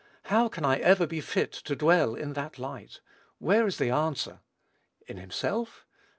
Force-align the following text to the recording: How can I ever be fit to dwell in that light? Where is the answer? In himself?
How 0.33 0.47
can 0.47 0.65
I 0.65 0.77
ever 0.79 1.05
be 1.05 1.21
fit 1.21 1.51
to 1.51 1.75
dwell 1.75 2.15
in 2.15 2.33
that 2.33 2.57
light? 2.57 3.01
Where 3.37 3.67
is 3.67 3.77
the 3.77 3.91
answer? 3.91 4.39
In 5.05 5.17
himself? 5.17 5.85